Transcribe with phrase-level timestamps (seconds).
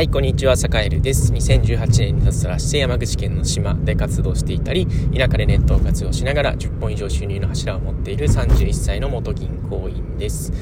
[0.00, 1.30] はい、こんにちは、坂エルです。
[1.30, 10.54] 2018年に脱サラして山口県の島で活動していたり、田舎でネットを活用しながら10本以上収入の柱を持っている31歳の元銀行員です。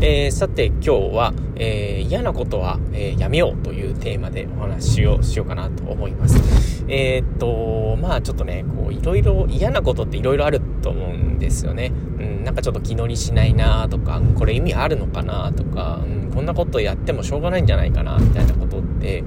[0.00, 6.84] えー、さて、今日は、えー、嫌なことは、えー、やめようというテーマでお話をしようかなと思います。
[6.88, 11.92] えー、っと、まあちょっとね、こう、いろいろ嫌なことっていろいろあると思うんですよね。
[12.18, 19.24] うん、なんかちょっと気乗りしないなとか、これ意味あるのかなとか、うん、こんなことやってもしょうがないんじゃないかな、みたいなことって、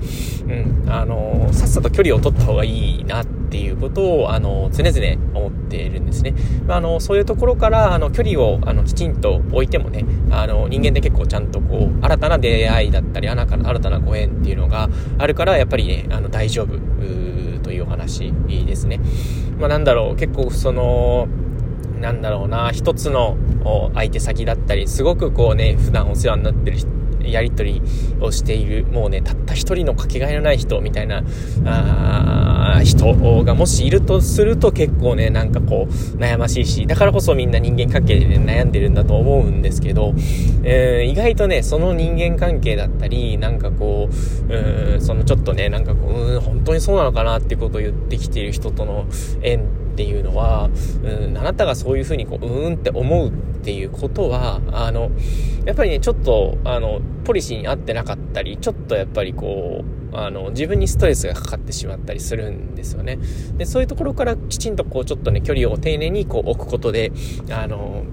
[0.48, 6.34] うん、あの、さっさと距離を取った方がいいなっていうことを、あの、常々思っているんですね。
[6.68, 13.58] まあ、あの、そういうところから、あの、距離を、あの、きちんと置いてもね、あの、人間って結構ちゃんとこう、新たな出会いだったり、新た
[13.90, 16.80] なご縁っていうのがあるから、やっぱりね、あの、大丈夫、
[17.64, 19.00] というお話ですね。
[19.60, 21.28] まあ、なんだろう、結構その、
[22.00, 23.38] なんだろうな、一つの
[23.94, 26.78] 相手先だったり、すごくこうね、普段お世話になってる
[27.30, 27.82] やり取り
[28.22, 31.24] をしている、もうね、たった一人のかけがえのない人みたいな、
[31.66, 40.14] あ人がもしいるとすると結構ね、なんかこう、悩ましいし、だからこそみんな人間関係で、ね、悩んでるんだと思うんですけど、
[40.64, 44.10] えー、意外とね、その人間関係だったり、なんかこ
[44.50, 49.06] う、うん、そのちょっとね、なんかこう、うん、本当にそうなのかなってことを言ってきている人との
[49.42, 50.70] 縁ってていうのは、
[51.04, 53.32] うん、あなたがそういうふうにこう、うーんって思うっ
[53.64, 55.12] ていうことは、あの、
[55.66, 63.18] やっぱりね、ちょっと、あの、ポリシーに合ってなかったり、ちょっとやっぱりこう、あの、自分にストレスがかかってしまったりするんですよね。
[63.58, 67.12] で、そういうところからきちんとこう、ちょっとね、距離を丁寧にこう置くことで、
[67.50, 68.04] あの、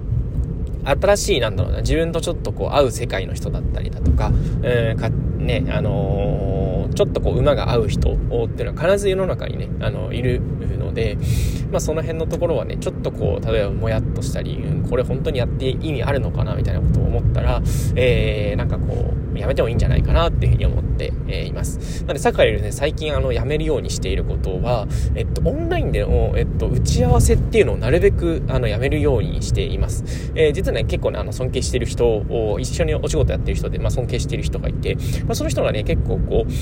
[0.85, 6.52] 新しい、なんだろうな、自分とちょっとこう、合う世界の人だったりだとか、えー、か、ね、あのー、
[6.95, 8.17] ちょっとこう、馬が合う人っ
[8.49, 10.41] ていうのは必ず世の中にね、あの、いる
[10.79, 11.17] ので、
[11.71, 17.63] まあ、その辺のところはね、ちょっとこう、例えばもやっとしたり、うん、これ本当にやって意味あるのかなみたいなことを思ったら、
[17.97, 22.03] えー、なんかこう、やめてもいいんじゃないかなっていうふうに思って、え、います。
[22.03, 30.33] なので、サカエルね、最近あの、やめるようにしていることは、えっと、オンラインでの、えと、打ち合わせっていうのをなるべく、あの、やめるようにしています。
[30.35, 34.97] えー、実はね、結構ね、あの、尊敬してる人を、一緒にお仕事やってる人で、まあ、尊敬してる人がいて、
[35.27, 36.53] まあ、その人がね、結構こう、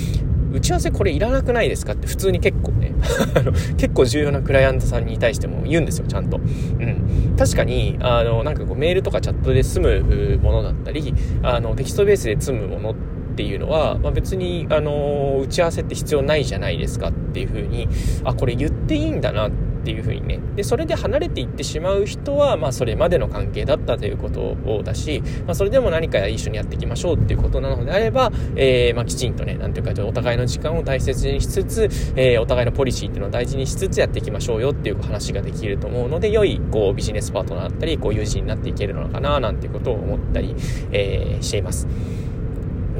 [0.53, 2.92] 打ち合わせこれいらなくないですかって普通に結構ね
[3.78, 6.38] 結構重要なクライアントさんに対しても言うんですよ、ちゃんと。
[6.38, 7.36] うん。
[7.36, 12.94] 確かに、あの、なんかこうメールとかチャットで済むものだったり、あの、テキストベースで済むものっ
[13.36, 17.88] ていうのは、まあ、別に、あの、打ち合わせって必要ないじゃないですかっていう風に、
[18.25, 20.38] あ、これ言っていいんだなって、っていう風にね。
[20.56, 40.54] で、それで離れていってしまう人は、まあ、それまでの関係だったということをだし、まあ、それでも何か一緒にやっていきましょうっていうことなのであれば、えー、まあ、きちんとね、なんていうか、お互いの時間を大切にしつつ、えー、お互いのポリシーっていうのを大事にしつつやっていきましょうよっていう話ができると思うので、良い、こう、ビジネスパートナーだったり、こう、友人になっていけるのかな、なんていうことを思ったり、
[40.92, 41.88] えー、しています。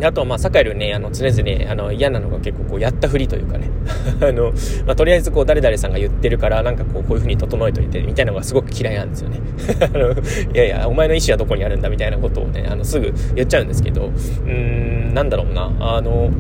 [0.01, 3.71] であとまあ、サカエルね、あの、常々、あの、嫌なのが結構こう、やったふりというかね、
[4.27, 4.53] あの、
[4.87, 9.41] まあ、とりあえずこう、誰々さんが言ってるから、なんかこう、こういう風に整えといて、みたいなのがすごく嫌いなんですよね。
[9.81, 10.15] あの、い
[10.55, 16.31] やいや、お前の意思はどこにあるんだ、みたいなことをね、あの、すぐ言っちゃうんですけど、うーん、なんだろうな、あの、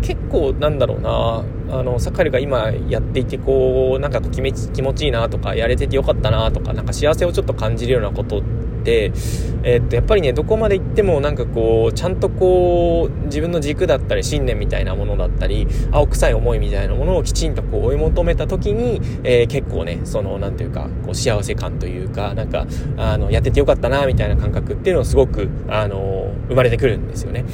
[0.00, 1.44] 結構、なんだろうな、
[1.78, 4.52] あの、サカエルが今やっていて、こう、なんか気持
[4.94, 27.44] ちいいなとか、やれててよかったなとか、なんか幸せをちょっと感じるようなことって、、えー、っと、やっぱりね、どこまで行ってもなんかこう、ちゃんとこう、自分の軸だったり、信念みたいなものだったり、青臭い思いみたいなものをきちんとこう追い求めた時に、えー、結構ね、その、なんていうか、こう、幸せ感というか、なんか、あの、やっててよかったな、みたいな感覚っていうのをすごく、あの、生まれてくるんですよね。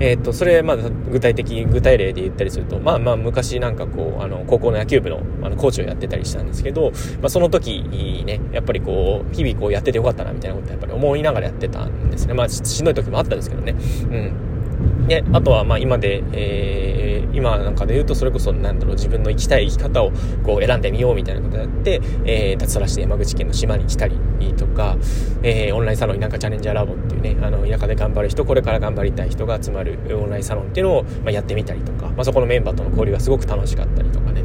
[0.00, 6.90] えー、っと、それ、まあ、具体的、具体例で言ったりすると、まあまあ、昔なんかこう、あの、高校の野球部の、あの、コーチをやってたりしたんですけど、
[7.20, 12.34] まあ、その時ね、やっぱりこう、日々こうやっててよかったな、みたいなことやっぱり思いながらやってたんですね。
[12.34, 13.74] まあ、しんどい時もあったんですけどね。
[14.10, 15.06] うん。
[15.06, 24.16] で、あとは、まあ、今で、えー、今なんかで言うと、それこそ、なんだろう、自分の生きたい生き方を、こう、選んでみようみたいなことやって、えー、脱サラして山口県の島に来たり
[24.56, 24.96] とか、
[25.42, 34.42] えー、オンラインサロンになんかチャレンジャーラボっていうね、あの、田舎で頑張る人、これから頑張りたい人が集まるオンラインサロンっていうのを、まあ、やってみたりとか、まあ、そこのメンバーとの交流がすごく楽しかったりとかね。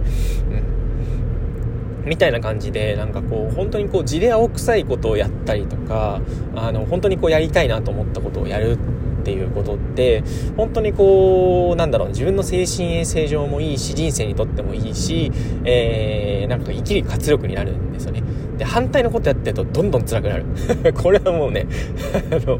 [0.51, 0.78] うん
[2.09, 6.19] みたいな感じで、なんかこう、本当にこう、地で青臭いことをやったりとか、
[6.55, 8.77] あの、本当にこう、やりたいなと思ったことをやる
[9.29, 10.23] っていうことって、
[10.57, 15.31] 本当にこう、なんだろう、自分の精神衛生上もいいし、人生にとってもいいし、
[15.65, 18.23] えー、なんか生きる活力になるんですよね。
[18.57, 20.45] で、反対のことやってるとどんどん辛くなる。
[20.97, 21.67] これはもうね、
[22.31, 22.59] あの、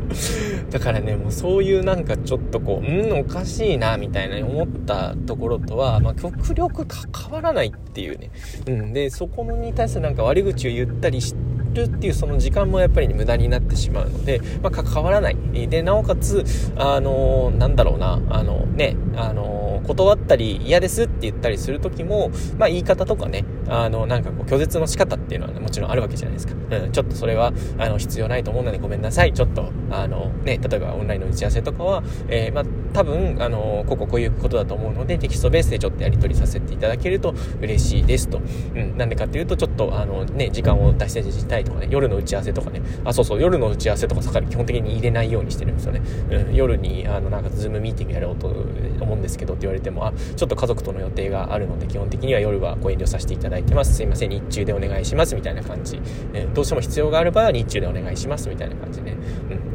[0.69, 8.29] だからね、もうそういうなんかちょっとこう、うん、おかしいな、みたいな思ったところとは、まあ、極力関わらないっていうね。
[8.67, 8.93] うん。
[8.93, 15.37] で、そこに対するなんか悪口を言ったりして、るっていうその時間もやっぱり、ね、無駄になってしまうので、まあ、関わらない。
[15.69, 16.43] で、なおかつ、
[16.75, 19.39] あのー、なんだろうな、あのね、あの
[19.79, 26.53] の、断ったり嫌ですって言ったりする時も、まあ言い方とかね、あの、なんかこう拒絶の仕方っていうのはね、もちろんあるわけじゃないですか。
[26.53, 29.33] うん、ちょっとそれは、あの、必要ないと思うのでごめんなさい。
[29.33, 32.63] ちょっと、あの、ね、例えばオンラインの打ち合わせとかは、えー、まあ
[32.93, 38.39] 多分、あの、こここういうことだと思うので、テキストベースでちょっとやり取りさせていただけると嬉しいですと。
[38.75, 46.01] うん、なんでかっていうと、ちょっと、あのね、時間を出してしたいとかね、夜の打ち合わせとかね、あ、そうそう、夜の打ち合わせとかさ基本的に入れないようにしてるんですよね。
[46.31, 53.95] うん、夜に、あの、なんかズームミーティングやろうと思うんですけどって言われても、あ、ちょっと家族との予定があるので、基本的には夜はご遠慮させていただいてます。
[53.95, 55.35] すいません、日中でお願いします。
[55.35, 55.99] みたいな感じ。
[56.33, 58.49] えー、どうしても必要がある場合は日中でお願いします。
[58.49, 59.17] みたいな感じでね。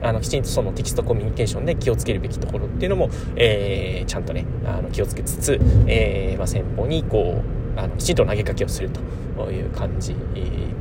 [0.00, 3.03] うん、あの、きちんとそのテキストコミュニケーションで気をつけるべきところっていうのも、
[3.36, 10.14] えー、ちゃんとね、あの、気をつけつつ、えー、まあ、先方にこう、あの、きちんと投げかけをするという感じ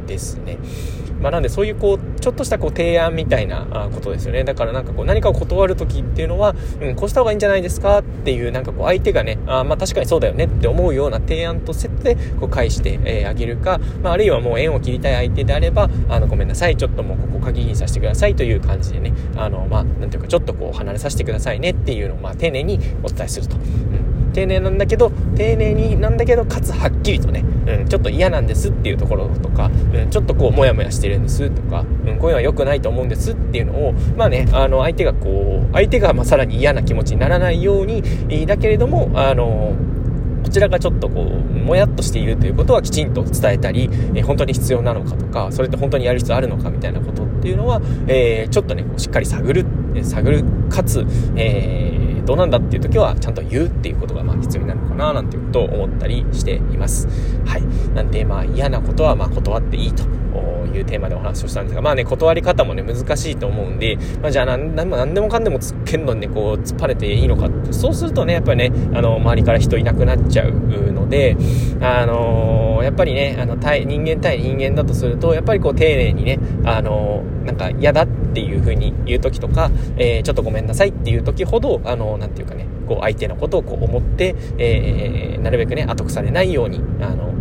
[0.05, 0.57] ですね。
[1.23, 23.55] まあ、なんでそういうこうちょっとしたこう提案みたいなことですよねだからなんかこう何かを断る時っていうのは、うん、こうした方がいいんじゃないですかっていうなんかこう相手がねあまあ確かにそうだよねって思うような提案とセットでこう返してあ、えー、げるか、まあ、あるいはもう縁を切りたい相手であればあのごめんなさいちょっともうここ鍵にさせてくださいという感じでねあのまあなんていうかちょっとこう離れさせてくださいねっていうのをまあ丁寧にお伝えすると。
[23.55, 38.03] うん丁寧なんだけど丁寧になんだけどかつはっきりとね、うん、ちょっと嫌なんですっていうところとか、うん、ちょっとこうモヤモヤしてるんですとか、うん、こういうのは良くないと思うんですっていうのをまあねあの相手がこう相手がまあさらに嫌な気持ちにならないように
[38.45, 39.75] だけれどもあの
[40.43, 49.65] こちらがちょっとこう、もやっとしているということはきちんと伝えたり、え本当に必要なのかとか、それって本当にやる必要あるのかみたいなことっていうのは、えー、ちょっとね、しっかり探る、
[50.03, 51.05] 探る、かつ、
[51.37, 51.92] えー
[52.25, 57.07] どうなんだっていう時はちゃんと言うっていうことがまあ必要になるのかななんていうことを思ったりしています。
[57.45, 57.63] はい。
[57.93, 60.03] なんでまあ嫌なことはまあ断っていいと
[60.77, 71.37] いうテーマでお話をしたんですが、まあね、断り方もね、難しいと思うんで、まあじゃあ何でも何でもかんでも突っけんのにね、こう、突っ張れていいのかそうするとね、やっぱりね、あの、周りから人いなくなっちゃうので、
[71.81, 87.33] あのー、やっぱりね、あの、対、人間対人間だとすると、やっぱりこう、丁寧にね、あの、なんか嫌だっていう風に言う時とか、えー、ちょっとごめんなさいっていう時ほど、あの、なていうかね、こう、相手のことをこう思って、えー、なるべくね、後腐れないように、あの、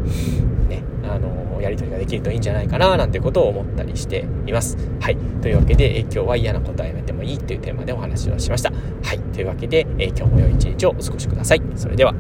[0.69, 4.77] ね、あの、やり取りができるといいんじゃないかな、なんてことを思ったりしています。
[5.01, 5.17] はい。
[5.41, 8.73] というわけで、え今日は嫌なことはやめてもいいというテーマでお話をしました。
[9.03, 9.19] はい。
[9.33, 11.63] というわけで、え今日も良い一日をお過ごしください。
[11.77, 12.15] それでは。